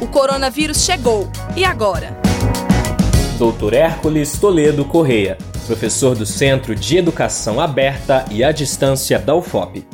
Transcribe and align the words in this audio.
O 0.00 0.06
coronavírus 0.06 0.84
chegou. 0.84 1.30
E 1.56 1.64
agora? 1.64 2.16
Dr. 3.38 3.74
Hércules 3.74 4.38
Toledo 4.38 4.84
Correia, 4.84 5.36
professor 5.66 6.14
do 6.14 6.24
Centro 6.24 6.74
de 6.74 6.96
Educação 6.96 7.60
Aberta 7.60 8.24
e 8.30 8.44
à 8.44 8.52
Distância 8.52 9.18
da 9.18 9.34
UFOP. 9.34 9.84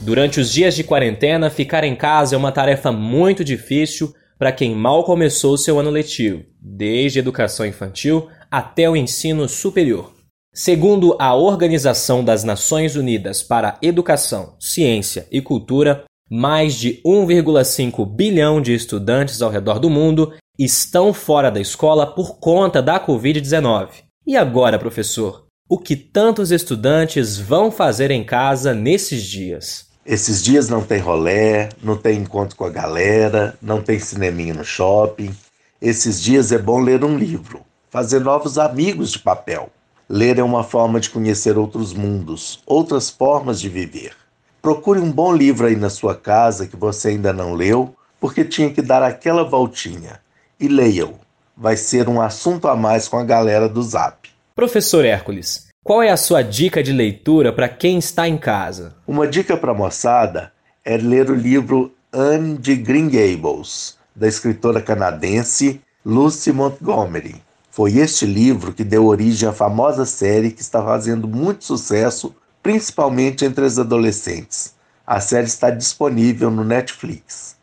Durante 0.00 0.40
os 0.40 0.52
dias 0.52 0.74
de 0.74 0.84
quarentena, 0.84 1.48
ficar 1.48 1.84
em 1.84 1.94
casa 1.94 2.34
é 2.34 2.38
uma 2.38 2.52
tarefa 2.52 2.90
muito 2.90 3.44
difícil 3.44 4.12
para 4.38 4.50
quem 4.50 4.74
mal 4.74 5.04
começou 5.04 5.56
seu 5.56 5.78
ano 5.78 5.90
letivo, 5.90 6.42
desde 6.60 7.20
educação 7.20 7.64
infantil 7.64 8.28
até 8.50 8.90
o 8.90 8.96
ensino 8.96 9.48
superior. 9.48 10.12
Segundo 10.52 11.16
a 11.18 11.34
Organização 11.34 12.22
das 12.22 12.44
Nações 12.44 12.94
Unidas 12.94 13.42
para 13.42 13.78
Educação, 13.80 14.54
Ciência 14.60 15.26
e 15.30 15.40
Cultura, 15.40 16.04
mais 16.34 16.76
de 16.76 16.98
1,5 17.04 18.06
bilhão 18.06 18.58
de 18.58 18.72
estudantes 18.72 19.42
ao 19.42 19.50
redor 19.50 19.78
do 19.78 19.90
mundo 19.90 20.32
estão 20.58 21.12
fora 21.12 21.50
da 21.50 21.60
escola 21.60 22.06
por 22.06 22.38
conta 22.38 22.80
da 22.80 22.98
Covid-19. 22.98 23.88
E 24.26 24.34
agora, 24.34 24.78
professor, 24.78 25.44
o 25.68 25.76
que 25.78 25.94
tantos 25.94 26.50
estudantes 26.50 27.36
vão 27.38 27.70
fazer 27.70 28.10
em 28.10 28.24
casa 28.24 28.72
nesses 28.72 29.24
dias? 29.24 29.88
Esses 30.06 30.42
dias 30.42 30.70
não 30.70 30.82
tem 30.82 31.00
rolé, 31.00 31.68
não 31.82 31.98
tem 31.98 32.20
encontro 32.20 32.56
com 32.56 32.64
a 32.64 32.70
galera, 32.70 33.54
não 33.60 33.82
tem 33.82 33.98
cineminha 33.98 34.54
no 34.54 34.64
shopping. 34.64 35.36
Esses 35.82 36.18
dias 36.18 36.50
é 36.50 36.56
bom 36.56 36.80
ler 36.80 37.04
um 37.04 37.14
livro, 37.14 37.60
fazer 37.90 38.20
novos 38.20 38.56
amigos 38.56 39.12
de 39.12 39.18
papel. 39.18 39.68
Ler 40.08 40.38
é 40.38 40.42
uma 40.42 40.64
forma 40.64 40.98
de 40.98 41.10
conhecer 41.10 41.58
outros 41.58 41.92
mundos, 41.92 42.62
outras 42.64 43.10
formas 43.10 43.60
de 43.60 43.68
viver. 43.68 44.14
Procure 44.62 45.00
um 45.00 45.10
bom 45.10 45.34
livro 45.34 45.66
aí 45.66 45.74
na 45.74 45.90
sua 45.90 46.14
casa 46.14 46.68
que 46.68 46.76
você 46.76 47.08
ainda 47.08 47.32
não 47.32 47.52
leu, 47.52 47.96
porque 48.20 48.44
tinha 48.44 48.70
que 48.70 48.80
dar 48.80 49.02
aquela 49.02 49.42
voltinha. 49.42 50.20
E 50.60 50.68
leia-o. 50.68 51.14
Vai 51.56 51.76
ser 51.76 52.08
um 52.08 52.20
assunto 52.20 52.68
a 52.68 52.76
mais 52.76 53.08
com 53.08 53.18
a 53.18 53.24
galera 53.24 53.68
do 53.68 53.82
Zap. 53.82 54.30
Professor 54.54 55.04
Hércules, 55.04 55.66
qual 55.82 56.00
é 56.00 56.10
a 56.10 56.16
sua 56.16 56.42
dica 56.42 56.80
de 56.80 56.92
leitura 56.92 57.52
para 57.52 57.68
quem 57.68 57.98
está 57.98 58.28
em 58.28 58.38
casa? 58.38 58.94
Uma 59.04 59.26
dica 59.26 59.56
para 59.56 59.72
a 59.72 59.74
moçada 59.74 60.52
é 60.84 60.96
ler 60.96 61.28
o 61.28 61.34
livro 61.34 61.92
Anne 62.12 62.56
de 62.56 62.76
Green 62.76 63.08
Gables, 63.08 63.98
da 64.14 64.28
escritora 64.28 64.80
canadense 64.80 65.80
Lucy 66.06 66.52
Montgomery. 66.52 67.42
Foi 67.68 67.96
este 67.96 68.26
livro 68.26 68.72
que 68.72 68.84
deu 68.84 69.06
origem 69.06 69.48
à 69.48 69.52
famosa 69.52 70.06
série 70.06 70.52
que 70.52 70.60
está 70.60 70.80
fazendo 70.84 71.26
muito 71.26 71.64
sucesso, 71.64 72.32
principalmente 72.62 73.44
entre 73.44 73.64
os 73.64 73.78
adolescentes. 73.78 74.74
A 75.06 75.20
série 75.20 75.46
está 75.46 75.70
disponível 75.70 76.50
no 76.50 76.64
Netflix. 76.64 77.56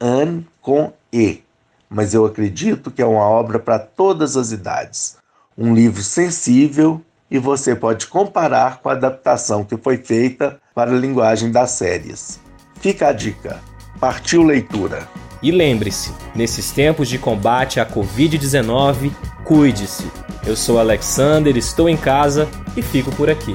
Anne 0.00 0.46
com 0.60 0.92
E, 1.12 1.42
mas 1.88 2.14
eu 2.14 2.24
acredito 2.24 2.90
que 2.90 3.02
é 3.02 3.06
uma 3.06 3.24
obra 3.24 3.58
para 3.58 3.78
todas 3.78 4.36
as 4.36 4.52
idades. 4.52 5.16
Um 5.56 5.74
livro 5.74 6.02
sensível 6.02 7.00
e 7.30 7.38
você 7.38 7.74
pode 7.74 8.06
comparar 8.06 8.78
com 8.80 8.88
a 8.88 8.92
adaptação 8.92 9.64
que 9.64 9.76
foi 9.76 9.96
feita 9.96 10.60
para 10.74 10.90
a 10.90 10.98
linguagem 10.98 11.50
das 11.50 11.70
séries. 11.70 12.40
Fica 12.80 13.08
a 13.08 13.12
dica. 13.12 13.60
Partiu 13.98 14.42
leitura. 14.42 15.08
E 15.42 15.50
lembre-se, 15.50 16.12
nesses 16.34 16.70
tempos 16.70 17.08
de 17.08 17.18
combate 17.18 17.78
à 17.78 17.86
Covid-19, 17.86 19.12
cuide-se. 19.44 20.10
Eu 20.46 20.56
sou 20.56 20.78
Alexander, 20.78 21.56
estou 21.56 21.88
em 21.88 21.96
casa 21.96 22.48
e 22.76 22.82
fico 22.82 23.10
por 23.12 23.30
aqui. 23.30 23.54